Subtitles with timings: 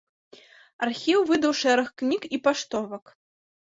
[0.87, 3.19] Архіў выдаў шэраг кніг і паштовак.